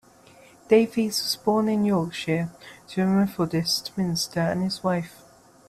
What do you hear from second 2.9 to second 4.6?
a Methodist minister